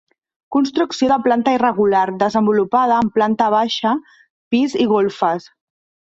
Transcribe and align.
Construcció 0.53 1.09
de 1.09 1.17
planta 1.25 1.51
irregular 1.57 2.05
desenvolupada 2.23 2.97
en 3.05 3.11
planta 3.17 3.49
baixa, 3.57 3.91
pis 4.55 4.73
i 4.85 4.89
golfes. 4.93 5.47